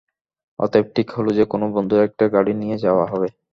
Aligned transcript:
অতএব 0.59 0.85
ঠিক 0.95 1.07
হলো 1.11 1.29
যে, 1.37 1.43
কোনো 1.45 1.65
বন্ধুর 1.75 2.01
একটা 2.07 2.25
গাড়ি 2.35 2.53
নিয়ে 2.61 2.77
যাওয়া 2.85 3.05
হবে। 3.11 3.27